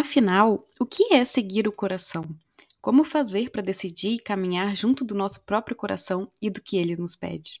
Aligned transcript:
Afinal, 0.00 0.66
o 0.80 0.86
que 0.86 1.12
é 1.12 1.26
seguir 1.26 1.68
o 1.68 1.72
coração? 1.72 2.24
Como 2.80 3.04
fazer 3.04 3.50
para 3.50 3.60
decidir 3.60 4.14
e 4.14 4.18
caminhar 4.18 4.74
junto 4.74 5.04
do 5.04 5.14
nosso 5.14 5.44
próprio 5.44 5.76
coração 5.76 6.32
e 6.40 6.48
do 6.48 6.62
que 6.62 6.78
ele 6.78 6.96
nos 6.96 7.14
pede? 7.14 7.60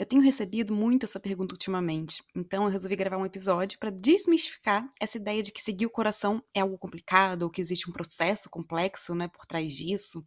Eu 0.00 0.06
tenho 0.06 0.22
recebido 0.22 0.74
muito 0.74 1.04
essa 1.04 1.20
pergunta 1.20 1.52
ultimamente, 1.52 2.24
então 2.34 2.64
eu 2.64 2.70
resolvi 2.70 2.96
gravar 2.96 3.18
um 3.18 3.26
episódio 3.26 3.78
para 3.78 3.90
desmistificar 3.90 4.90
essa 4.98 5.18
ideia 5.18 5.42
de 5.42 5.52
que 5.52 5.62
seguir 5.62 5.84
o 5.84 5.90
coração 5.90 6.42
é 6.54 6.60
algo 6.60 6.78
complicado 6.78 7.42
ou 7.42 7.50
que 7.50 7.60
existe 7.60 7.86
um 7.86 7.92
processo 7.92 8.48
complexo 8.48 9.14
né, 9.14 9.28
por 9.28 9.44
trás 9.44 9.74
disso. 9.74 10.26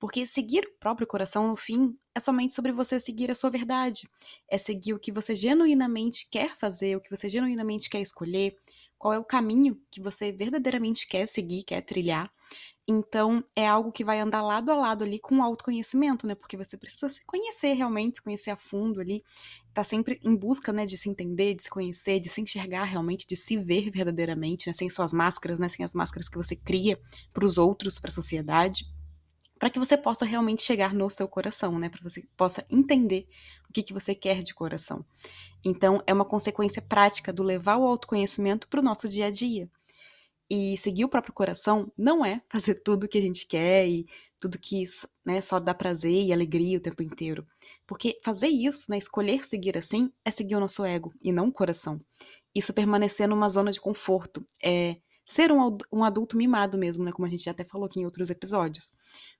Porque 0.00 0.26
seguir 0.26 0.64
o 0.64 0.78
próprio 0.80 1.06
coração, 1.06 1.48
no 1.48 1.54
fim, 1.54 1.94
é 2.14 2.18
somente 2.18 2.54
sobre 2.54 2.72
você 2.72 2.98
seguir 2.98 3.30
a 3.30 3.34
sua 3.34 3.50
verdade. 3.50 4.08
É 4.48 4.56
seguir 4.56 4.94
o 4.94 4.98
que 4.98 5.12
você 5.12 5.34
genuinamente 5.34 6.26
quer 6.30 6.56
fazer, 6.56 6.96
o 6.96 7.00
que 7.02 7.14
você 7.14 7.28
genuinamente 7.28 7.90
quer 7.90 8.00
escolher, 8.00 8.56
qual 8.96 9.12
é 9.12 9.18
o 9.18 9.24
caminho 9.24 9.78
que 9.90 10.00
você 10.00 10.32
verdadeiramente 10.32 11.06
quer 11.06 11.28
seguir, 11.28 11.64
quer 11.64 11.82
trilhar. 11.82 12.32
Então, 12.86 13.42
é 13.56 13.66
algo 13.66 13.90
que 13.90 14.04
vai 14.04 14.20
andar 14.20 14.42
lado 14.42 14.70
a 14.70 14.76
lado 14.76 15.04
ali 15.04 15.18
com 15.18 15.38
o 15.38 15.42
autoconhecimento, 15.42 16.26
né? 16.26 16.34
Porque 16.34 16.56
você 16.56 16.76
precisa 16.76 17.08
se 17.08 17.24
conhecer 17.24 17.72
realmente, 17.72 18.16
se 18.16 18.22
conhecer 18.22 18.50
a 18.50 18.56
fundo 18.56 19.00
ali, 19.00 19.22
tá 19.72 19.82
sempre 19.82 20.20
em 20.22 20.36
busca, 20.36 20.72
né, 20.72 20.84
de 20.84 20.98
se 20.98 21.08
entender, 21.08 21.54
de 21.54 21.62
se 21.62 21.70
conhecer, 21.70 22.20
de 22.20 22.28
se 22.28 22.40
enxergar 22.40 22.84
realmente, 22.84 23.26
de 23.26 23.36
se 23.36 23.56
ver 23.56 23.90
verdadeiramente, 23.90 24.66
né, 24.68 24.74
sem 24.74 24.90
suas 24.90 25.12
máscaras, 25.12 25.58
né, 25.58 25.68
sem 25.68 25.84
as 25.84 25.94
máscaras 25.94 26.28
que 26.28 26.36
você 26.36 26.54
cria 26.54 27.00
para 27.32 27.44
os 27.44 27.56
outros, 27.58 27.98
para 27.98 28.10
a 28.10 28.12
sociedade 28.12 28.84
para 29.58 29.70
que 29.70 29.78
você 29.78 29.96
possa 29.96 30.26
realmente 30.26 30.62
chegar 30.62 30.92
no 30.92 31.08
seu 31.08 31.26
coração, 31.26 31.78
né? 31.78 31.88
Para 31.88 32.02
você 32.02 32.22
possa 32.36 32.62
entender 32.70 33.26
o 33.66 33.72
que, 33.72 33.82
que 33.82 33.94
você 33.94 34.14
quer 34.14 34.42
de 34.42 34.52
coração. 34.52 35.02
Então, 35.64 36.02
é 36.06 36.12
uma 36.12 36.24
consequência 36.26 36.82
prática 36.82 37.32
do 37.32 37.42
levar 37.42 37.76
o 37.76 37.86
autoconhecimento 37.86 38.68
para 38.68 38.80
o 38.80 38.82
nosso 38.82 39.08
dia 39.08 39.26
a 39.26 39.30
dia. 39.30 39.70
E 40.50 40.76
seguir 40.76 41.04
o 41.04 41.08
próprio 41.08 41.32
coração 41.32 41.90
não 41.96 42.24
é 42.24 42.42
fazer 42.48 42.74
tudo 42.76 43.04
o 43.04 43.08
que 43.08 43.18
a 43.18 43.20
gente 43.20 43.46
quer 43.46 43.88
e 43.88 44.06
tudo 44.38 44.58
que 44.58 44.84
né, 45.24 45.40
só 45.40 45.58
dá 45.58 45.72
prazer 45.72 46.22
e 46.22 46.32
alegria 46.32 46.76
o 46.76 46.80
tempo 46.80 47.02
inteiro. 47.02 47.46
Porque 47.86 48.20
fazer 48.22 48.48
isso, 48.48 48.90
né, 48.90 48.98
escolher 48.98 49.44
seguir 49.46 49.78
assim, 49.78 50.12
é 50.24 50.30
seguir 50.30 50.56
o 50.56 50.60
nosso 50.60 50.84
ego 50.84 51.12
e 51.22 51.32
não 51.32 51.48
o 51.48 51.52
coração. 51.52 52.00
Isso 52.54 52.74
permanecer 52.74 53.26
numa 53.26 53.48
zona 53.48 53.72
de 53.72 53.80
conforto, 53.80 54.44
é 54.62 54.96
ser 55.26 55.50
um, 55.50 55.78
um 55.92 56.04
adulto 56.04 56.36
mimado 56.36 56.76
mesmo, 56.76 57.04
né? 57.04 57.12
Como 57.12 57.26
a 57.26 57.30
gente 57.30 57.44
já 57.44 57.50
até 57.50 57.64
falou 57.64 57.86
aqui 57.86 58.00
em 58.00 58.04
outros 58.04 58.30
episódios. 58.30 58.92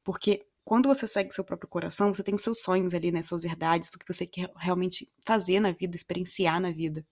Porque 0.02 0.46
quando 0.64 0.88
você 0.88 1.06
segue 1.06 1.32
seu 1.32 1.44
próprio 1.44 1.68
coração, 1.68 2.12
você 2.12 2.22
tem 2.22 2.34
os 2.34 2.42
seus 2.42 2.62
sonhos 2.62 2.94
ali, 2.94 3.12
né? 3.12 3.20
Suas 3.22 3.42
verdades, 3.42 3.90
o 3.90 3.98
que 3.98 4.12
você 4.12 4.26
quer 4.26 4.50
realmente 4.56 5.10
fazer 5.26 5.60
na 5.60 5.72
vida, 5.72 5.94
experienciar 5.94 6.60
na 6.60 6.70
vida. 6.70 7.04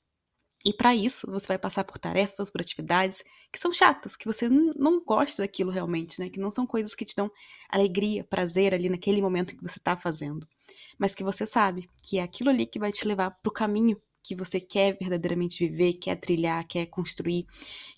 E 0.64 0.72
para 0.72 0.94
isso, 0.94 1.26
você 1.28 1.48
vai 1.48 1.58
passar 1.58 1.82
por 1.82 1.98
tarefas, 1.98 2.48
por 2.48 2.60
atividades 2.60 3.24
que 3.50 3.58
são 3.58 3.72
chatas, 3.74 4.14
que 4.14 4.26
você 4.26 4.48
não 4.48 5.02
gosta 5.04 5.42
daquilo 5.42 5.72
realmente, 5.72 6.20
né? 6.20 6.30
Que 6.30 6.38
não 6.38 6.52
são 6.52 6.64
coisas 6.66 6.94
que 6.94 7.04
te 7.04 7.16
dão 7.16 7.30
alegria, 7.68 8.22
prazer 8.22 8.72
ali 8.72 8.88
naquele 8.88 9.20
momento 9.20 9.56
que 9.56 9.62
você 9.62 9.78
está 9.78 9.96
fazendo. 9.96 10.46
Mas 10.96 11.14
que 11.14 11.24
você 11.24 11.44
sabe 11.44 11.90
que 12.02 12.18
é 12.18 12.22
aquilo 12.22 12.50
ali 12.50 12.64
que 12.64 12.78
vai 12.78 12.92
te 12.92 13.06
levar 13.06 13.32
para 13.32 13.50
o 13.50 13.52
caminho 13.52 14.00
que 14.22 14.36
você 14.36 14.60
quer 14.60 14.96
verdadeiramente 14.96 15.66
viver, 15.66 15.94
quer 15.94 16.14
trilhar, 16.14 16.64
quer 16.66 16.86
construir, 16.86 17.44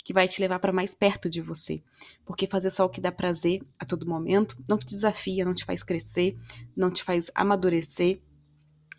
que 0.02 0.12
vai 0.12 0.26
te 0.26 0.40
levar 0.40 0.58
para 0.58 0.72
mais 0.72 0.94
perto 0.94 1.28
de 1.28 1.42
você. 1.42 1.82
Porque 2.24 2.46
fazer 2.46 2.70
só 2.70 2.86
o 2.86 2.88
que 2.88 3.00
dá 3.00 3.12
prazer 3.12 3.62
a 3.78 3.84
todo 3.84 4.08
momento 4.08 4.56
não 4.66 4.78
te 4.78 4.86
desafia, 4.86 5.44
não 5.44 5.52
te 5.52 5.66
faz 5.66 5.82
crescer, 5.82 6.34
não 6.74 6.90
te 6.90 7.04
faz 7.04 7.30
amadurecer 7.34 8.20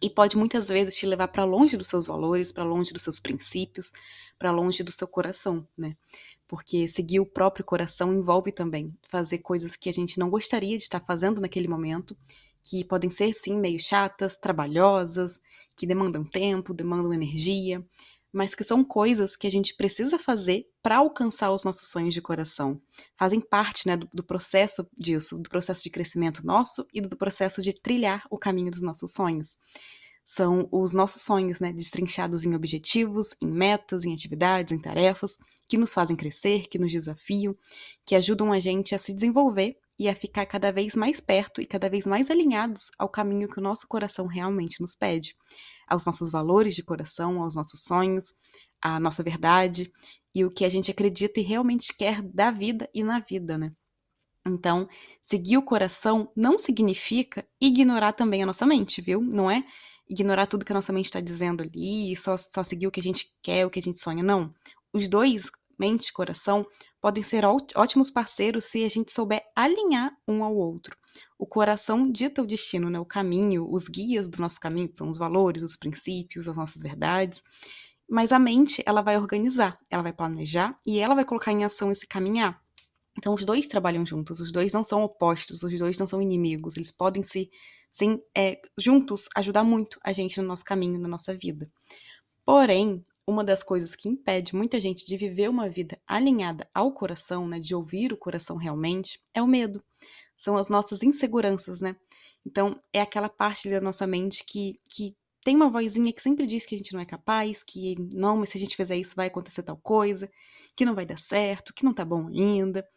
e 0.02 0.10
pode 0.10 0.38
muitas 0.38 0.70
vezes 0.70 0.96
te 0.96 1.06
levar 1.06 1.28
para 1.30 1.44
longe 1.44 1.78
dos 1.78 1.88
seus 1.88 2.08
valores, 2.08 2.52
para 2.52 2.64
longe 2.64 2.94
dos 2.94 3.04
seus 3.04 3.20
princípios, 3.20 3.92
para 4.38 4.52
longe 4.52 4.84
do 4.84 4.92
seu 4.92 5.08
coração, 5.08 5.68
né? 5.78 5.96
Porque 6.48 6.88
seguir 6.88 7.20
o 7.20 7.26
próprio 7.26 7.66
coração 7.66 8.14
envolve 8.14 8.52
também 8.52 8.94
fazer 9.10 9.40
coisas 9.40 9.76
que 9.76 9.90
a 9.90 9.94
gente 9.94 10.20
não 10.20 10.30
gostaria 10.30 10.78
de 10.78 10.84
estar 10.84 11.00
fazendo 11.00 11.42
naquele 11.42 11.68
momento 11.68 12.16
que 12.64 12.84
podem 12.84 13.12
ser 13.12 13.32
sim 13.34 13.58
meio 13.60 13.80
chatas, 13.80 14.36
trabalhosas, 14.36 15.40
que 15.76 15.86
demandam 15.86 16.24
tempo, 16.24 16.74
demandam 16.74 17.14
energia, 17.14 17.86
mas 18.36 18.54
que 18.54 18.66
são 18.66 18.84
coisas 18.84 19.38
que 19.38 19.48
a 19.48 19.50
gente 19.50 19.74
precisa 19.74 20.20
fazer 20.20 20.68
para 20.84 20.98
alcançar 20.98 21.54
os 21.54 21.64
nossos 21.64 21.88
sonhos 21.88 22.14
de 22.14 22.22
coração. 22.22 22.82
Fazem 23.16 23.40
parte 23.40 23.88
né, 23.88 23.96
do, 23.96 24.10
do, 24.14 24.22
processo 24.22 24.86
disso, 24.98 25.38
do 25.38 25.50
processo 25.50 25.82
de 25.82 25.90
crescimento 25.90 26.46
nosso 26.46 26.86
e 26.94 27.00
do 27.00 27.16
processo 27.16 27.62
de 27.62 27.72
trilhar 27.72 28.28
o 28.30 28.38
caminho 28.38 28.70
dos 28.70 28.82
nossos 28.82 29.12
sonhos. 29.14 29.56
São 30.26 30.68
os 30.70 30.92
nossos 30.92 31.22
sonhos, 31.22 31.62
né, 31.62 31.72
destrinchados 31.72 32.44
em 32.44 32.54
objetivos, 32.54 33.34
em 33.42 33.48
metas, 33.48 34.04
em 34.04 34.12
atividades, 34.12 34.74
em 34.74 34.82
tarefas, 34.82 35.38
que 35.66 35.78
nos 35.78 35.94
fazem 35.94 36.18
crescer, 36.18 36.68
que 36.68 36.78
nos 36.78 36.92
desafiam, 36.92 37.56
que 38.06 38.16
ajudam 38.16 38.52
a 38.52 38.60
gente 38.60 38.94
a 38.94 38.98
se 38.98 39.14
desenvolver 39.14 39.78
e 39.98 40.10
a 40.10 40.16
ficar 40.16 40.46
cada 40.46 40.74
vez 40.74 40.94
mais 40.94 41.22
perto 41.22 41.62
e 41.62 41.66
cada 41.66 41.90
vez 41.90 42.06
mais 42.06 42.30
alinhados 42.30 42.92
ao 43.00 43.08
caminho 43.08 43.48
que 43.48 43.60
o 43.60 43.64
nosso 43.64 43.88
coração 43.88 44.28
realmente 44.28 44.82
nos 44.82 44.94
pede, 44.94 45.38
aos 45.88 46.06
nossos 46.06 46.30
valores 46.30 46.76
de 46.76 46.84
coração, 46.84 47.42
aos 47.42 47.56
nossos 47.56 47.84
sonhos, 47.84 48.34
à 48.82 49.00
nossa 49.00 49.24
verdade 49.24 49.92
e 50.34 50.44
o 50.44 50.52
que 50.52 50.66
a 50.66 50.70
gente 50.70 50.92
acredita 50.92 51.40
e 51.40 51.44
realmente 51.44 51.94
quer 51.96 52.22
da 52.22 52.52
vida 52.52 52.90
e 52.94 53.04
na 53.04 53.20
vida, 53.20 53.58
né? 53.58 53.72
Então, 54.46 54.88
seguir 55.24 55.58
o 55.58 55.64
coração 55.64 56.30
não 56.36 56.60
significa 56.60 57.48
ignorar 57.60 58.14
também 58.14 58.44
a 58.44 58.46
nossa 58.46 58.66
mente, 58.66 59.02
viu? 59.02 59.22
Não 59.22 59.50
é 59.50 59.64
ignorar 60.08 60.46
tudo 60.46 60.64
que 60.64 60.72
a 60.72 60.76
nossa 60.76 60.94
mente 60.94 61.06
está 61.06 61.20
dizendo 61.20 61.64
ali 61.64 62.16
só, 62.16 62.38
só 62.38 62.64
seguir 62.64 62.86
o 62.86 62.92
que 62.92 63.00
a 63.00 63.04
gente 63.04 63.34
quer, 63.42 63.66
o 63.66 63.72
que 63.72 63.80
a 63.80 63.82
gente 63.82 64.00
sonha, 64.00 64.22
não. 64.22 64.54
Os 64.94 65.08
dois, 65.08 65.50
mente 65.80 66.08
e 66.08 66.14
coração, 66.14 66.66
podem 67.02 67.24
ser 67.24 67.44
ótimos 67.46 68.10
parceiros 68.10 68.66
se 68.66 68.84
a 68.84 68.90
gente 68.90 69.12
souber 69.12 69.44
alinhar 69.56 70.12
um 70.28 70.44
ao 70.44 70.56
outro. 70.56 70.98
O 71.38 71.46
coração 71.46 72.12
dita 72.12 72.42
o 72.42 72.48
destino, 72.48 72.90
né? 72.90 73.00
o 73.00 73.06
caminho, 73.06 73.68
os 73.70 73.88
guias 73.88 74.28
do 74.28 74.42
nosso 74.42 74.60
caminho, 74.60 74.92
são 74.96 75.10
os 75.10 75.18
valores, 75.18 75.64
os 75.64 75.76
princípios, 75.76 76.48
as 76.48 76.58
nossas 76.58 76.82
verdades. 76.82 77.44
Mas 78.10 78.32
a 78.32 78.40
mente, 78.40 78.84
ela 78.86 79.02
vai 79.02 79.18
organizar, 79.18 79.78
ela 79.90 80.04
vai 80.04 80.14
planejar 80.14 80.80
e 80.86 81.00
ela 81.00 81.16
vai 81.16 81.26
colocar 81.26 81.52
em 81.52 81.64
ação 81.64 81.92
esse 81.92 82.08
caminhar. 82.08 82.60
Então, 83.18 83.34
os 83.34 83.46
dois 83.46 83.66
trabalham 83.68 84.06
juntos, 84.06 84.40
os 84.40 84.52
dois 84.52 84.74
não 84.74 84.84
são 84.84 85.02
opostos, 85.04 85.64
os 85.64 85.80
dois 85.80 85.98
não 85.98 86.06
são 86.06 86.22
inimigos, 86.22 86.76
eles 86.76 86.92
podem 86.92 87.24
se, 87.24 87.50
sim, 87.90 88.20
é, 88.36 88.60
juntos, 88.78 89.30
ajudar 89.36 89.64
muito 89.64 89.98
a 90.04 90.12
gente 90.12 90.40
no 90.42 90.48
nosso 90.48 90.66
caminho, 90.66 91.00
na 91.00 91.08
nossa 91.08 91.34
vida. 91.36 91.70
Porém, 92.46 93.06
uma 93.28 93.44
das 93.44 93.64
coisas 93.64 93.96
que 93.96 94.08
impede 94.08 94.56
muita 94.56 94.80
gente 94.80 95.06
de 95.06 95.18
viver 95.18 95.50
uma 95.50 95.68
vida 95.68 96.00
alinhada 96.08 96.70
ao 96.74 96.92
coração, 96.92 97.48
né, 97.48 97.60
de 97.60 97.74
ouvir 97.74 98.14
o 98.14 98.18
coração 98.18 98.56
realmente, 98.56 99.20
é 99.34 99.42
o 99.42 99.48
medo. 99.48 99.84
São 100.38 100.58
as 100.58 100.70
nossas 100.70 101.02
inseguranças, 101.02 101.82
né? 101.82 101.96
Então, 102.46 102.80
é 102.94 103.02
aquela 103.02 103.30
parte 103.30 103.70
da 103.70 103.82
nossa 103.82 104.06
mente 104.06 104.44
que, 104.46 104.80
que 104.88 105.16
tem 105.44 105.56
uma 105.56 105.70
vozinha 105.70 106.14
que 106.14 106.22
sempre 106.22 106.46
diz 106.46 106.66
que 106.66 106.76
a 106.76 106.78
gente 106.78 106.94
não 106.94 107.00
é 107.00 107.06
capaz, 107.06 107.64
que 107.64 107.96
não, 108.14 108.38
mas 108.38 108.50
se 108.50 108.58
a 108.58 108.60
gente 108.60 108.76
fizer 108.76 108.98
isso 108.98 109.16
vai 109.16 109.28
acontecer 109.28 109.64
tal 109.64 109.78
coisa, 109.78 110.30
que 110.76 110.86
não 110.86 110.94
vai 110.94 111.06
dar 111.06 111.18
certo, 111.18 111.74
que 111.74 111.86
não 111.86 111.94
tá 111.94 112.06
bom 112.06 112.28
ainda, 112.28 112.88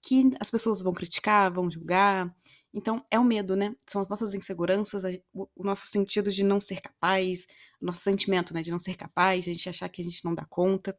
que 0.00 0.32
as 0.38 0.50
pessoas 0.50 0.82
vão 0.82 0.92
criticar, 0.92 1.52
vão 1.52 1.70
julgar, 1.70 2.34
então, 2.74 3.04
é 3.10 3.18
o 3.18 3.24
medo, 3.24 3.54
né? 3.54 3.74
São 3.86 4.00
as 4.00 4.08
nossas 4.08 4.32
inseguranças, 4.34 5.04
o 5.34 5.62
nosso 5.62 5.86
sentido 5.86 6.32
de 6.32 6.42
não 6.42 6.60
ser 6.60 6.80
capaz, 6.80 7.46
o 7.80 7.84
nosso 7.86 8.00
sentimento, 8.00 8.54
né, 8.54 8.62
de 8.62 8.70
não 8.70 8.78
ser 8.78 8.96
capaz, 8.96 9.44
de 9.44 9.50
a 9.50 9.52
gente 9.52 9.68
achar 9.68 9.88
que 9.88 10.00
a 10.00 10.04
gente 10.04 10.24
não 10.24 10.34
dá 10.34 10.46
conta. 10.46 10.98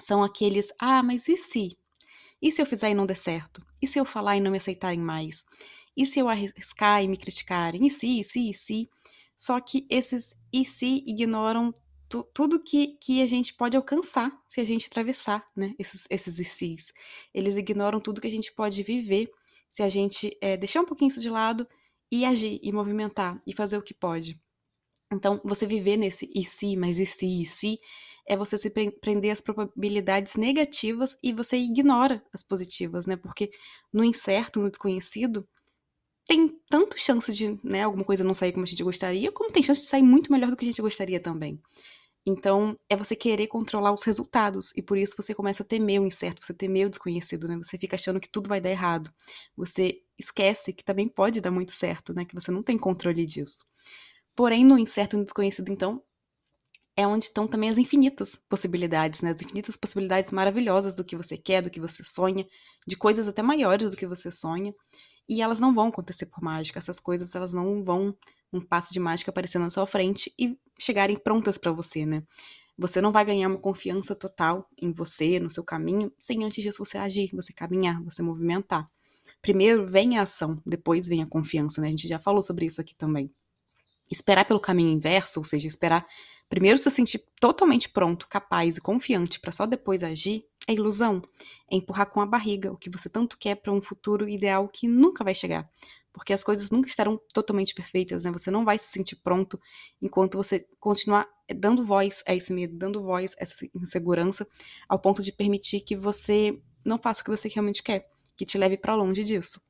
São 0.00 0.22
aqueles, 0.22 0.72
ah, 0.78 1.02
mas 1.02 1.28
e 1.28 1.36
se? 1.36 1.76
E 2.40 2.50
se 2.50 2.62
eu 2.62 2.66
fizer 2.66 2.90
e 2.90 2.94
não 2.94 3.06
der 3.06 3.16
certo? 3.16 3.64
E 3.80 3.86
se 3.86 3.98
eu 3.98 4.04
falar 4.04 4.36
e 4.36 4.40
não 4.40 4.50
me 4.50 4.56
aceitarem 4.56 5.00
mais? 5.00 5.44
E 5.96 6.06
se 6.06 6.18
eu 6.18 6.28
arriscar 6.28 7.02
e 7.02 7.08
me 7.08 7.16
criticarem? 7.16 7.86
E 7.86 7.90
se, 7.90 8.20
e 8.20 8.24
se, 8.24 8.50
e 8.50 8.54
se? 8.54 8.90
Só 9.36 9.60
que 9.60 9.86
esses 9.90 10.34
e 10.52 10.64
se 10.64 11.04
ignoram 11.06 11.74
tu, 12.08 12.24
tudo 12.34 12.62
que, 12.62 12.98
que 13.00 13.22
a 13.22 13.26
gente 13.26 13.54
pode 13.54 13.76
alcançar 13.76 14.30
se 14.48 14.60
a 14.60 14.64
gente 14.64 14.86
atravessar, 14.86 15.46
né? 15.54 15.74
Esses, 15.78 16.06
esses 16.10 16.38
e 16.38 16.44
se's. 16.44 16.92
Eles 17.34 17.56
ignoram 17.56 18.00
tudo 18.00 18.20
que 18.20 18.26
a 18.26 18.30
gente 18.30 18.52
pode 18.52 18.82
viver 18.82 19.30
se 19.72 19.82
a 19.82 19.88
gente 19.88 20.36
é, 20.38 20.54
deixar 20.54 20.82
um 20.82 20.84
pouquinho 20.84 21.08
isso 21.08 21.20
de 21.20 21.30
lado 21.30 21.66
e 22.10 22.26
agir, 22.26 22.60
e 22.62 22.70
movimentar, 22.70 23.42
e 23.46 23.54
fazer 23.54 23.78
o 23.78 23.82
que 23.82 23.94
pode. 23.94 24.38
Então, 25.10 25.40
você 25.42 25.66
viver 25.66 25.96
nesse 25.96 26.30
e 26.34 26.44
se, 26.44 26.76
mas 26.76 26.98
e 26.98 27.06
se, 27.06 27.42
e 27.42 27.46
se, 27.46 27.80
é 28.28 28.36
você 28.36 28.58
se 28.58 28.70
prender 28.70 29.30
às 29.30 29.40
probabilidades 29.40 30.36
negativas 30.36 31.18
e 31.22 31.32
você 31.32 31.56
ignora 31.56 32.22
as 32.34 32.42
positivas, 32.42 33.06
né? 33.06 33.16
Porque 33.16 33.50
no 33.90 34.04
incerto, 34.04 34.60
no 34.60 34.70
desconhecido, 34.70 35.48
tem 36.26 36.54
tanto 36.68 36.98
chance 36.98 37.32
de 37.32 37.58
né, 37.64 37.82
alguma 37.82 38.04
coisa 38.04 38.22
não 38.22 38.34
sair 38.34 38.52
como 38.52 38.64
a 38.64 38.68
gente 38.68 38.84
gostaria, 38.84 39.32
como 39.32 39.50
tem 39.50 39.62
chance 39.62 39.80
de 39.80 39.88
sair 39.88 40.02
muito 40.02 40.30
melhor 40.30 40.50
do 40.50 40.56
que 40.56 40.64
a 40.64 40.68
gente 40.68 40.82
gostaria 40.82 41.18
também. 41.18 41.60
Então, 42.24 42.78
é 42.88 42.96
você 42.96 43.16
querer 43.16 43.48
controlar 43.48 43.92
os 43.92 44.04
resultados. 44.04 44.72
E 44.76 44.82
por 44.82 44.96
isso 44.96 45.14
você 45.16 45.34
começa 45.34 45.62
a 45.62 45.66
temer 45.66 46.00
o 46.00 46.06
incerto, 46.06 46.44
você 46.44 46.54
temer 46.54 46.86
o 46.86 46.90
desconhecido, 46.90 47.48
né? 47.48 47.56
Você 47.56 47.76
fica 47.76 47.96
achando 47.96 48.20
que 48.20 48.28
tudo 48.28 48.48
vai 48.48 48.60
dar 48.60 48.70
errado. 48.70 49.12
Você 49.56 50.02
esquece 50.18 50.72
que 50.72 50.84
também 50.84 51.08
pode 51.08 51.40
dar 51.40 51.50
muito 51.50 51.72
certo, 51.72 52.14
né? 52.14 52.24
Que 52.24 52.34
você 52.34 52.50
não 52.52 52.62
tem 52.62 52.78
controle 52.78 53.26
disso. 53.26 53.64
Porém, 54.36 54.64
no 54.64 54.78
incerto 54.78 55.16
e 55.16 55.18
no 55.18 55.24
desconhecido, 55.24 55.70
então, 55.70 56.02
é 56.96 57.06
onde 57.06 57.26
estão 57.26 57.48
também 57.48 57.70
as 57.70 57.78
infinitas 57.78 58.36
possibilidades, 58.48 59.22
né? 59.22 59.30
As 59.30 59.42
infinitas 59.42 59.76
possibilidades 59.76 60.30
maravilhosas 60.30 60.94
do 60.94 61.04
que 61.04 61.16
você 61.16 61.36
quer, 61.36 61.62
do 61.62 61.70
que 61.70 61.80
você 61.80 62.04
sonha, 62.04 62.46
de 62.86 62.96
coisas 62.96 63.26
até 63.26 63.42
maiores 63.42 63.90
do 63.90 63.96
que 63.96 64.06
você 64.06 64.30
sonha. 64.30 64.74
E 65.28 65.42
elas 65.42 65.58
não 65.58 65.74
vão 65.74 65.88
acontecer 65.88 66.26
por 66.26 66.42
mágica. 66.42 66.78
Essas 66.78 67.00
coisas, 67.00 67.34
elas 67.34 67.54
não 67.54 67.82
vão 67.82 68.16
um 68.52 68.60
passe 68.60 68.92
de 68.92 69.00
mágica 69.00 69.30
aparecer 69.30 69.58
na 69.58 69.70
sua 69.70 69.86
frente 69.86 70.32
e 70.38 70.58
chegarem 70.78 71.16
prontas 71.16 71.58
para 71.58 71.72
você, 71.72 72.04
né? 72.04 72.22
Você 72.78 73.00
não 73.00 73.12
vai 73.12 73.24
ganhar 73.24 73.48
uma 73.48 73.58
confiança 73.58 74.14
total 74.14 74.68
em 74.80 74.92
você, 74.92 75.38
no 75.38 75.50
seu 75.50 75.62
caminho, 75.62 76.10
sem 76.18 76.42
antes 76.42 76.62
disso 76.62 76.84
você 76.84 76.96
agir, 76.96 77.30
você 77.32 77.52
caminhar, 77.52 78.02
você 78.02 78.22
movimentar. 78.22 78.90
Primeiro 79.42 79.86
vem 79.86 80.18
a 80.18 80.22
ação, 80.22 80.60
depois 80.64 81.06
vem 81.06 81.22
a 81.22 81.26
confiança, 81.26 81.80
né? 81.80 81.88
A 81.88 81.90
gente 81.90 82.08
já 82.08 82.18
falou 82.18 82.42
sobre 82.42 82.64
isso 82.66 82.80
aqui 82.80 82.94
também. 82.94 83.30
Esperar 84.10 84.44
pelo 84.44 84.60
caminho 84.60 84.90
inverso, 84.90 85.40
ou 85.40 85.44
seja, 85.44 85.66
esperar 85.66 86.06
primeiro 86.48 86.78
se 86.78 86.90
sentir 86.90 87.24
totalmente 87.40 87.88
pronto, 87.88 88.26
capaz 88.28 88.76
e 88.76 88.80
confiante 88.80 89.40
para 89.40 89.52
só 89.52 89.66
depois 89.66 90.02
agir, 90.02 90.44
é 90.66 90.72
ilusão. 90.72 91.22
É 91.70 91.76
empurrar 91.76 92.10
com 92.10 92.20
a 92.20 92.26
barriga 92.26 92.72
o 92.72 92.76
que 92.76 92.90
você 92.90 93.08
tanto 93.08 93.38
quer 93.38 93.56
para 93.56 93.72
um 93.72 93.80
futuro 93.80 94.28
ideal 94.28 94.68
que 94.68 94.86
nunca 94.86 95.24
vai 95.24 95.34
chegar 95.34 95.68
porque 96.12 96.32
as 96.32 96.44
coisas 96.44 96.70
nunca 96.70 96.88
estarão 96.88 97.18
totalmente 97.32 97.74
perfeitas, 97.74 98.24
né? 98.24 98.30
Você 98.30 98.50
não 98.50 98.64
vai 98.64 98.78
se 98.78 98.86
sentir 98.86 99.16
pronto 99.16 99.58
enquanto 100.00 100.36
você 100.36 100.66
continuar 100.78 101.26
eh, 101.48 101.54
dando 101.54 101.84
voz 101.84 102.22
a 102.26 102.34
esse 102.34 102.52
medo, 102.52 102.76
dando 102.76 103.02
voz 103.02 103.34
a 103.38 103.42
essa 103.42 103.66
insegurança, 103.74 104.46
ao 104.88 104.98
ponto 104.98 105.22
de 105.22 105.32
permitir 105.32 105.80
que 105.80 105.96
você 105.96 106.60
não 106.84 106.98
faça 106.98 107.22
o 107.22 107.24
que 107.24 107.30
você 107.30 107.48
realmente 107.48 107.82
quer, 107.82 108.08
que 108.36 108.44
te 108.44 108.58
leve 108.58 108.76
para 108.76 108.94
longe 108.94 109.24
disso. 109.24 109.60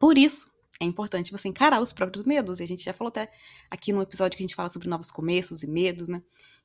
Por 0.00 0.18
isso, 0.18 0.50
é 0.80 0.84
importante 0.84 1.32
você 1.32 1.48
encarar 1.48 1.80
os 1.80 1.92
próprios 1.92 2.24
medos, 2.24 2.60
e 2.60 2.62
a 2.62 2.66
gente 2.66 2.84
já 2.84 2.92
falou 2.92 3.08
até 3.08 3.30
aqui 3.70 3.92
no 3.92 4.00
episódio 4.00 4.36
que 4.36 4.42
a 4.42 4.46
gente 4.46 4.54
fala 4.54 4.68
sobre 4.68 4.88
novos 4.88 5.10
começos 5.10 5.62
e 5.62 5.66
medo, 5.66 6.06
né? 6.06 6.22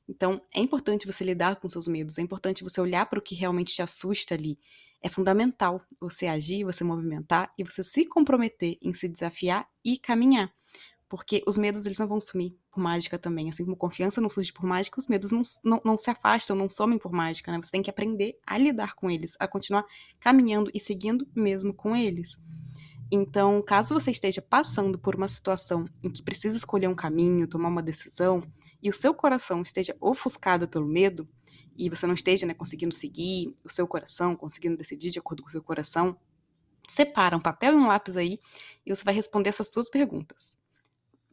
Então, 0.08 0.40
é 0.54 0.60
importante 0.60 1.06
você 1.06 1.24
lidar 1.24 1.56
com 1.56 1.68
seus 1.68 1.88
medos, 1.88 2.18
é 2.18 2.22
importante 2.22 2.62
você 2.62 2.80
olhar 2.80 3.06
para 3.06 3.18
o 3.18 3.22
que 3.22 3.34
realmente 3.34 3.74
te 3.74 3.82
assusta 3.82 4.34
ali, 4.34 4.58
é 5.02 5.08
fundamental 5.08 5.82
você 6.00 6.26
agir, 6.26 6.64
você 6.64 6.84
movimentar 6.84 7.52
e 7.58 7.64
você 7.64 7.82
se 7.82 8.06
comprometer 8.06 8.78
em 8.80 8.94
se 8.94 9.08
desafiar 9.08 9.68
e 9.84 9.98
caminhar. 9.98 10.52
Porque 11.08 11.42
os 11.46 11.58
medos 11.58 11.84
eles 11.86 11.98
não 11.98 12.08
vão 12.08 12.20
sumir 12.20 12.56
por 12.70 12.80
mágica 12.80 13.18
também. 13.18 13.48
Assim 13.48 13.64
como 13.64 13.76
confiança 13.76 14.20
não 14.20 14.30
surge 14.30 14.52
por 14.52 14.64
mágica, 14.64 14.98
os 14.98 15.06
medos 15.06 15.30
não, 15.30 15.42
não, 15.62 15.80
não 15.84 15.96
se 15.96 16.10
afastam, 16.10 16.56
não 16.56 16.68
somem 16.68 16.98
por 16.98 17.12
mágica. 17.12 17.52
Né? 17.52 17.60
Você 17.62 17.70
tem 17.70 17.82
que 17.82 17.90
aprender 17.90 18.38
a 18.46 18.56
lidar 18.56 18.94
com 18.94 19.10
eles, 19.10 19.36
a 19.38 19.46
continuar 19.46 19.84
caminhando 20.18 20.70
e 20.72 20.80
seguindo 20.80 21.28
mesmo 21.34 21.74
com 21.74 21.94
eles. 21.94 22.42
Então, 23.16 23.62
caso 23.62 23.94
você 23.94 24.10
esteja 24.10 24.42
passando 24.42 24.98
por 24.98 25.14
uma 25.14 25.28
situação 25.28 25.84
em 26.02 26.10
que 26.10 26.20
precisa 26.20 26.56
escolher 26.56 26.88
um 26.88 26.96
caminho, 26.96 27.46
tomar 27.46 27.68
uma 27.68 27.80
decisão, 27.80 28.42
e 28.82 28.90
o 28.90 28.92
seu 28.92 29.14
coração 29.14 29.62
esteja 29.62 29.96
ofuscado 30.00 30.66
pelo 30.66 30.84
medo, 30.84 31.28
e 31.78 31.88
você 31.88 32.08
não 32.08 32.14
esteja 32.14 32.44
né, 32.44 32.54
conseguindo 32.54 32.92
seguir 32.92 33.54
o 33.62 33.68
seu 33.68 33.86
coração, 33.86 34.34
conseguindo 34.34 34.76
decidir 34.76 35.12
de 35.12 35.20
acordo 35.20 35.44
com 35.44 35.48
o 35.48 35.52
seu 35.52 35.62
coração, 35.62 36.18
separa 36.88 37.36
um 37.36 37.40
papel 37.40 37.74
e 37.74 37.76
um 37.76 37.86
lápis 37.86 38.16
aí 38.16 38.40
e 38.84 38.92
você 38.92 39.04
vai 39.04 39.14
responder 39.14 39.50
essas 39.50 39.68
duas 39.68 39.88
perguntas. 39.88 40.58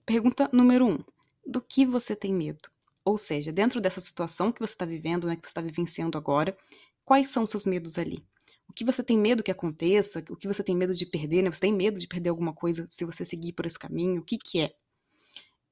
Pergunta 0.06 0.52
número 0.54 0.86
um: 0.86 1.00
do 1.44 1.60
que 1.60 1.84
você 1.84 2.16
tem 2.16 2.32
medo? 2.32 2.70
Ou 3.04 3.18
seja, 3.18 3.52
dentro 3.52 3.82
dessa 3.82 4.00
situação 4.00 4.52
que 4.52 4.62
você 4.62 4.74
está 4.74 4.86
vivendo, 4.86 5.26
né, 5.26 5.36
que 5.36 5.48
você 5.48 5.50
está 5.50 5.62
vivenciando 5.62 6.16
agora, 6.16 6.56
quais 7.04 7.32
são 7.32 7.44
os 7.46 7.50
seus 7.50 7.66
medos 7.66 7.98
ali? 7.98 8.24
O 8.72 8.74
que 8.74 8.86
você 8.86 9.04
tem 9.04 9.18
medo 9.18 9.44
que 9.44 9.52
aconteça? 9.52 10.24
O 10.30 10.36
que 10.38 10.48
você 10.48 10.64
tem 10.64 10.78
medo 10.78 10.96
de 10.96 11.06
perder? 11.06 11.42
Né? 11.42 11.52
Você 11.52 11.60
tem 11.60 11.74
medo 11.74 12.00
de 12.00 12.08
perder 12.08 12.30
alguma 12.30 12.54
coisa 12.54 12.88
se 12.88 13.04
você 13.04 13.26
seguir 13.26 13.52
por 13.52 13.66
esse 13.66 13.78
caminho? 13.78 14.22
O 14.22 14.24
que, 14.24 14.38
que 14.38 14.62
é? 14.62 14.74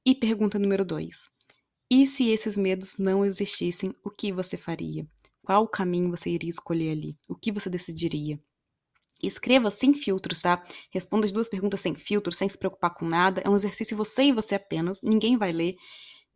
E 0.05 0.13
pergunta 0.13 0.59
número 0.59 0.83
dois: 0.83 1.29
e 1.89 2.05
se 2.05 2.29
esses 2.29 2.57
medos 2.57 2.97
não 2.97 3.23
existissem, 3.23 3.95
o 4.03 4.09
que 4.09 4.33
você 4.33 4.57
faria? 4.57 5.07
Qual 5.41 5.65
caminho 5.65 6.11
você 6.11 6.29
iria 6.29 6.49
escolher 6.49 6.91
ali? 6.91 7.17
O 7.29 7.35
que 7.35 7.53
você 7.53 7.69
decidiria? 7.69 8.37
Escreva 9.23 9.71
sem 9.71 9.93
filtros, 9.93 10.41
tá? 10.41 10.61
Responda 10.91 11.25
as 11.25 11.31
duas 11.31 11.47
perguntas 11.47 11.79
sem 11.79 11.95
filtros, 11.95 12.35
sem 12.35 12.49
se 12.49 12.57
preocupar 12.57 12.93
com 12.93 13.05
nada. 13.05 13.41
É 13.45 13.49
um 13.49 13.55
exercício 13.55 13.95
você 13.95 14.23
e 14.23 14.33
você 14.33 14.55
apenas. 14.55 15.01
Ninguém 15.01 15.37
vai 15.37 15.53
ler. 15.53 15.77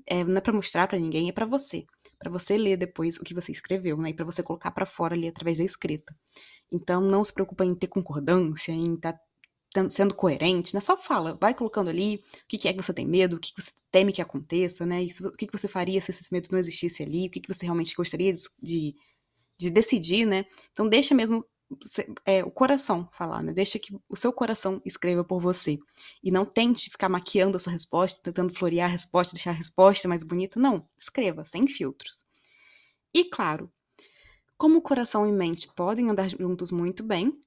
É, 0.06 0.24
não 0.24 0.38
é 0.38 0.42
para 0.42 0.54
mostrar 0.54 0.88
para 0.88 1.00
ninguém, 1.00 1.30
é 1.30 1.32
para 1.32 1.46
você, 1.46 1.86
para 2.20 2.30
você 2.30 2.58
ler 2.58 2.78
depois 2.78 3.18
o 3.18 3.24
que 3.24 3.34
você 3.34 3.52
escreveu, 3.52 3.98
né? 3.98 4.10
E 4.10 4.14
para 4.14 4.26
você 4.26 4.44
colocar 4.44 4.72
para 4.72 4.86
fora 4.86 5.16
ali 5.16 5.28
através 5.28 5.58
da 5.58 5.64
escrita. 5.64 6.16
Então 6.72 7.02
não 7.02 7.24
se 7.24 7.34
preocupa 7.34 7.66
em 7.66 7.76
ter 7.76 7.88
concordância, 7.88 8.72
em 8.72 8.96
estar 8.96 9.14
tá 9.74 9.90
sendo 9.90 10.14
coerente, 10.16 10.74
né? 10.74 10.82
Só 10.82 10.98
fala, 10.98 11.38
vai 11.40 11.54
colocando 11.54 11.90
ali 11.90 12.16
o 12.16 12.48
que, 12.48 12.68
é 12.68 12.74
que 12.74 12.82
você 12.82 12.94
tem 12.94 13.08
medo, 13.08 13.38
o 13.38 13.40
que, 13.40 13.52
você 13.56 13.72
teme 13.92 14.12
que 14.12 14.22
aconteça, 14.22 14.86
né? 14.86 15.06
o 15.22 15.32
que, 15.32 15.48
que 15.48 15.58
você 15.58 15.68
faria 15.68 16.02
se 16.02 16.12
esse 16.12 16.32
medo 16.32 16.50
não 16.52 16.60
existisse 16.60 17.04
ali, 17.04 17.28
o 17.28 17.30
que, 17.32 17.40
que 17.40 17.54
você 17.54 17.66
realmente 17.66 17.96
gostaria 17.96 18.34
de, 18.62 18.96
de 19.58 19.70
decidir, 19.70 20.26
né? 20.26 20.46
Então 20.72 20.88
deixa 20.88 21.14
mesmo 21.16 21.46
é, 22.26 22.44
o 22.44 22.52
coração 22.52 23.08
falar, 23.12 23.44
né? 23.44 23.54
Deixa 23.54 23.80
que 23.80 23.96
o 24.10 24.16
seu 24.16 24.32
coração 24.34 24.82
escreva 24.86 25.24
por 25.24 25.42
você. 25.42 25.78
E 26.24 26.32
não 26.32 26.46
tente 26.46 26.90
ficar 26.90 27.10
maquiando 27.10 27.58
a 27.58 27.60
sua 27.60 27.74
resposta, 27.74 28.22
tentando 28.22 28.54
florear 28.54 28.90
a 28.90 28.92
resposta, 28.92 29.36
deixar 29.36 29.52
a 29.52 29.54
resposta 29.54 30.08
mais 30.08 30.24
bonita. 30.24 30.60
Não, 30.60 30.88
escreva, 30.98 31.46
sem 31.46 31.68
filtros. 31.68 32.26
E 33.14 33.26
claro, 33.26 33.72
como 34.58 34.78
o 34.78 34.82
coração 34.82 35.28
e 35.28 35.32
mente 35.32 35.68
podem 35.76 36.10
andar 36.10 36.30
juntos 36.30 36.72
muito 36.72 37.04
bem, 37.04 37.38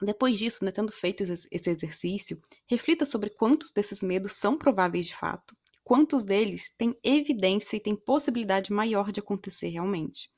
depois 0.00 0.38
disso, 0.38 0.64
né, 0.64 0.70
tendo 0.70 0.90
feito 0.90 1.22
esse 1.22 1.48
exercício, 1.50 2.40
reflita 2.66 3.04
sobre 3.04 3.30
quantos 3.30 3.70
desses 3.70 4.02
medos 4.02 4.34
são 4.34 4.56
prováveis 4.56 5.06
de 5.06 5.16
fato, 5.16 5.56
quantos 5.84 6.24
deles 6.24 6.74
têm 6.76 6.96
evidência 7.04 7.76
e 7.76 7.80
têm 7.80 7.94
possibilidade 7.94 8.72
maior 8.72 9.12
de 9.12 9.20
acontecer 9.20 9.68
realmente. 9.68 10.31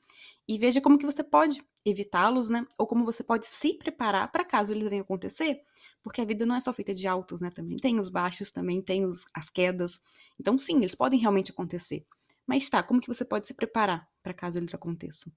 E 0.47 0.57
veja 0.57 0.79
como 0.79 0.97
que 0.97 1.05
você 1.05 1.23
pode 1.23 1.63
evitá-los, 1.83 2.49
né? 2.49 2.65
Ou 2.77 2.85
como 2.85 3.03
você 3.03 3.23
pode 3.23 3.47
se 3.47 3.73
preparar 3.73 4.31
para 4.31 4.45
caso 4.45 4.71
eles 4.71 4.87
venham 4.87 5.03
acontecer, 5.03 5.61
porque 6.03 6.21
a 6.21 6.25
vida 6.25 6.45
não 6.45 6.55
é 6.55 6.59
só 6.59 6.71
feita 6.71 6.93
de 6.93 7.07
altos, 7.07 7.41
né? 7.41 7.49
Também 7.49 7.77
tem 7.77 7.99
os 7.99 8.09
baixos, 8.09 8.51
também 8.51 8.81
tem 8.81 9.05
os, 9.05 9.25
as 9.33 9.49
quedas. 9.49 9.99
Então, 10.39 10.57
sim, 10.57 10.77
eles 10.77 10.95
podem 10.95 11.19
realmente 11.19 11.51
acontecer. 11.51 12.05
Mas 12.45 12.69
tá, 12.69 12.83
como 12.83 13.01
que 13.01 13.07
você 13.07 13.25
pode 13.25 13.47
se 13.47 13.53
preparar 13.53 14.07
para 14.21 14.33
caso 14.33 14.59
eles 14.59 14.73
aconteçam? 14.73 15.31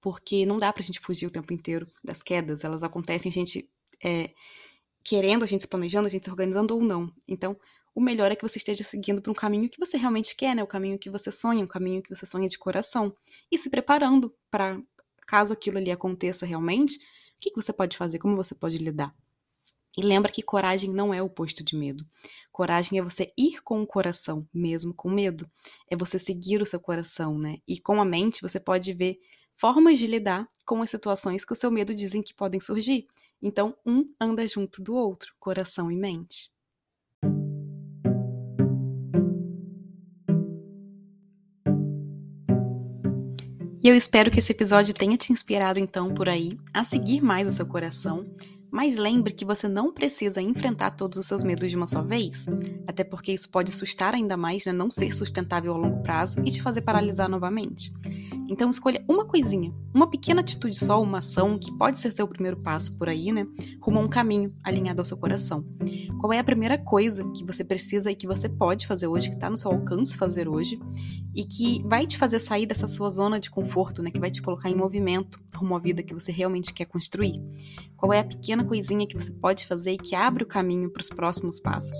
porque 0.00 0.46
não 0.46 0.58
dá 0.58 0.72
pra 0.72 0.82
gente 0.82 1.00
fugir 1.00 1.26
o 1.26 1.30
tempo 1.30 1.52
inteiro 1.52 1.86
das 2.02 2.22
quedas, 2.22 2.64
elas 2.64 2.82
acontecem 2.82 3.30
a 3.30 3.32
gente 3.32 3.68
é, 4.02 4.30
querendo, 5.02 5.42
a 5.42 5.46
gente 5.46 5.62
se 5.62 5.68
planejando, 5.68 6.06
a 6.06 6.10
gente 6.10 6.24
se 6.24 6.30
organizando 6.30 6.74
ou 6.74 6.82
não. 6.82 7.12
Então, 7.26 7.58
o 7.94 8.00
melhor 8.00 8.30
é 8.30 8.36
que 8.36 8.46
você 8.46 8.58
esteja 8.58 8.84
seguindo 8.84 9.20
para 9.20 9.30
um 9.30 9.34
caminho 9.34 9.68
que 9.68 9.78
você 9.78 9.96
realmente 9.96 10.36
quer, 10.36 10.54
né? 10.54 10.62
O 10.62 10.66
caminho 10.66 10.98
que 10.98 11.10
você 11.10 11.32
sonha, 11.32 11.64
o 11.64 11.68
caminho 11.68 12.02
que 12.02 12.14
você 12.14 12.26
sonha 12.26 12.48
de 12.48 12.58
coração. 12.58 13.14
E 13.50 13.58
se 13.58 13.68
preparando 13.70 14.34
para, 14.50 14.80
caso 15.26 15.52
aquilo 15.52 15.78
ali 15.78 15.90
aconteça 15.90 16.46
realmente, 16.46 16.96
o 16.96 17.00
que, 17.40 17.50
que 17.50 17.56
você 17.56 17.72
pode 17.72 17.96
fazer, 17.96 18.18
como 18.18 18.36
você 18.36 18.54
pode 18.54 18.78
lidar. 18.78 19.14
E 19.96 20.02
lembra 20.02 20.30
que 20.30 20.42
coragem 20.42 20.92
não 20.92 21.12
é 21.12 21.20
o 21.20 21.26
oposto 21.26 21.64
de 21.64 21.74
medo. 21.74 22.06
Coragem 22.52 22.98
é 22.98 23.02
você 23.02 23.32
ir 23.36 23.60
com 23.62 23.82
o 23.82 23.86
coração, 23.86 24.46
mesmo 24.54 24.94
com 24.94 25.10
medo. 25.10 25.50
É 25.90 25.96
você 25.96 26.18
seguir 26.18 26.62
o 26.62 26.66
seu 26.66 26.78
coração, 26.78 27.36
né? 27.36 27.58
E 27.66 27.80
com 27.80 28.00
a 28.00 28.04
mente 28.04 28.42
você 28.42 28.60
pode 28.60 28.92
ver 28.92 29.18
formas 29.56 29.98
de 29.98 30.06
lidar 30.06 30.48
com 30.64 30.82
as 30.82 30.90
situações 30.90 31.44
que 31.44 31.52
o 31.52 31.56
seu 31.56 31.70
medo 31.70 31.94
dizem 31.94 32.22
que 32.22 32.32
podem 32.32 32.60
surgir. 32.60 33.08
Então, 33.42 33.76
um 33.84 34.08
anda 34.20 34.46
junto 34.46 34.82
do 34.82 34.94
outro, 34.94 35.34
coração 35.40 35.90
e 35.90 35.96
mente. 35.96 36.52
E 43.82 43.88
eu 43.88 43.94
espero 43.94 44.30
que 44.30 44.40
esse 44.40 44.50
episódio 44.50 44.92
tenha 44.92 45.16
te 45.16 45.32
inspirado 45.32 45.78
então 45.78 46.12
por 46.12 46.28
aí 46.28 46.58
a 46.74 46.82
seguir 46.82 47.20
mais 47.20 47.46
o 47.46 47.50
seu 47.50 47.64
coração, 47.64 48.26
mas 48.70 48.96
lembre 48.96 49.32
que 49.32 49.44
você 49.44 49.68
não 49.68 49.92
precisa 49.92 50.42
enfrentar 50.42 50.90
todos 50.90 51.16
os 51.16 51.26
seus 51.26 51.44
medos 51.44 51.70
de 51.70 51.76
uma 51.76 51.86
só 51.86 52.02
vez, 52.02 52.46
até 52.86 53.04
porque 53.04 53.32
isso 53.32 53.48
pode 53.48 53.70
assustar 53.70 54.14
ainda 54.14 54.36
mais, 54.36 54.66
né, 54.66 54.72
não 54.72 54.90
ser 54.90 55.14
sustentável 55.14 55.72
a 55.72 55.76
longo 55.76 56.02
prazo 56.02 56.42
e 56.44 56.50
te 56.50 56.60
fazer 56.60 56.82
paralisar 56.82 57.28
novamente. 57.28 57.92
Então 58.48 58.68
escolha 58.68 59.04
uma 59.08 59.24
coisinha, 59.24 59.72
uma 59.94 60.10
pequena 60.10 60.40
atitude 60.40 60.76
só, 60.76 61.00
uma 61.00 61.18
ação 61.18 61.58
que 61.58 61.70
pode 61.78 62.00
ser 62.00 62.12
seu 62.12 62.26
primeiro 62.26 62.56
passo 62.56 62.96
por 62.98 63.08
aí, 63.08 63.30
né? 63.30 63.46
Rumo 63.80 64.00
a 64.00 64.02
um 64.02 64.08
caminho 64.08 64.52
alinhado 64.64 65.00
ao 65.00 65.04
seu 65.04 65.16
coração. 65.16 65.64
Qual 66.18 66.32
é 66.32 66.38
a 66.38 66.44
primeira 66.44 66.76
coisa 66.76 67.24
que 67.30 67.44
você 67.44 67.62
precisa 67.62 68.10
e 68.10 68.16
que 68.16 68.26
você 68.26 68.48
pode 68.48 68.86
fazer 68.86 69.06
hoje, 69.06 69.28
que 69.28 69.36
está 69.36 69.48
no 69.48 69.56
seu 69.56 69.70
alcance 69.70 70.16
fazer 70.16 70.48
hoje, 70.48 70.80
e 71.34 71.44
que 71.44 71.80
vai 71.86 72.06
te 72.06 72.18
fazer 72.18 72.40
sair 72.40 72.66
dessa 72.66 72.88
sua 72.88 73.08
zona 73.10 73.38
de 73.38 73.48
conforto, 73.50 74.02
né? 74.02 74.10
Que 74.10 74.18
vai 74.18 74.30
te 74.30 74.42
colocar 74.42 74.68
em 74.68 74.74
movimento 74.74 75.38
rumo 75.54 75.76
à 75.76 75.78
vida 75.78 76.02
que 76.02 76.12
você 76.12 76.32
realmente 76.32 76.72
quer 76.72 76.86
construir? 76.86 77.40
Qual 77.96 78.12
é 78.12 78.20
a 78.20 78.24
pequena 78.24 78.64
coisinha 78.64 79.06
que 79.06 79.14
você 79.14 79.30
pode 79.30 79.66
fazer 79.66 79.92
e 79.92 79.98
que 79.98 80.14
abre 80.14 80.42
o 80.42 80.46
caminho 80.46 80.90
para 80.90 81.00
os 81.00 81.08
próximos 81.08 81.60
passos? 81.60 81.96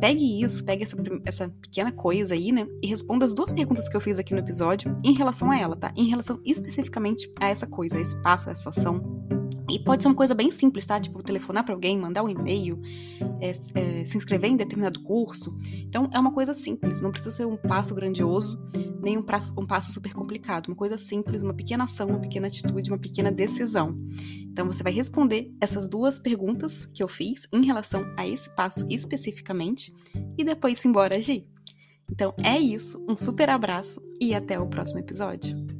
Pegue 0.00 0.42
isso, 0.42 0.64
pegue 0.64 0.82
essa, 0.82 0.96
essa 1.24 1.48
pequena 1.48 1.90
coisa 1.92 2.34
aí, 2.34 2.52
né? 2.52 2.66
E 2.82 2.86
responda 2.86 3.24
as 3.24 3.32
duas 3.32 3.52
perguntas 3.52 3.88
que 3.88 3.96
eu 3.96 4.00
fiz 4.00 4.18
aqui 4.18 4.34
no 4.34 4.40
episódio 4.40 4.92
em 5.02 5.14
relação 5.14 5.50
a 5.50 5.58
ela, 5.58 5.76
tá? 5.76 5.92
Em 5.96 6.08
relação 6.08 6.40
especificamente 6.44 7.32
a 7.40 7.48
essa 7.48 7.66
coisa, 7.66 7.96
a 7.96 8.00
esse 8.00 8.20
passo, 8.22 8.50
a 8.50 8.52
essa 8.52 8.68
ação 8.68 9.00
e 9.68 9.78
pode 9.78 10.02
ser 10.02 10.08
uma 10.08 10.14
coisa 10.14 10.34
bem 10.34 10.50
simples, 10.50 10.86
tá? 10.86 11.00
Tipo, 11.00 11.22
telefonar 11.22 11.64
para 11.64 11.74
alguém, 11.74 11.98
mandar 11.98 12.22
um 12.22 12.28
e-mail, 12.28 12.80
é, 13.40 13.50
é, 13.50 14.04
se 14.04 14.16
inscrever 14.16 14.50
em 14.50 14.56
determinado 14.56 15.00
curso. 15.00 15.58
Então, 15.72 16.08
é 16.12 16.18
uma 16.18 16.32
coisa 16.32 16.54
simples, 16.54 17.00
não 17.00 17.10
precisa 17.10 17.34
ser 17.34 17.46
um 17.46 17.56
passo 17.56 17.94
grandioso, 17.94 18.58
nem 19.02 19.18
um 19.18 19.22
passo, 19.22 19.52
um 19.58 19.66
passo 19.66 19.92
super 19.92 20.14
complicado. 20.14 20.68
Uma 20.68 20.76
coisa 20.76 20.96
simples, 20.96 21.42
uma 21.42 21.54
pequena 21.54 21.84
ação, 21.84 22.08
uma 22.08 22.20
pequena 22.20 22.46
atitude, 22.46 22.90
uma 22.90 22.98
pequena 22.98 23.30
decisão. 23.30 23.98
Então, 24.42 24.66
você 24.66 24.82
vai 24.82 24.92
responder 24.92 25.52
essas 25.60 25.88
duas 25.88 26.18
perguntas 26.18 26.86
que 26.94 27.02
eu 27.02 27.08
fiz 27.08 27.48
em 27.52 27.64
relação 27.66 28.04
a 28.16 28.26
esse 28.26 28.54
passo 28.54 28.86
especificamente 28.88 29.92
e 30.38 30.44
depois 30.44 30.78
se 30.78 30.88
embora 30.88 31.16
agir. 31.16 31.46
Então, 32.10 32.32
é 32.42 32.56
isso. 32.56 33.04
Um 33.08 33.16
super 33.16 33.50
abraço 33.50 34.00
e 34.20 34.32
até 34.32 34.58
o 34.58 34.66
próximo 34.66 35.00
episódio. 35.00 35.75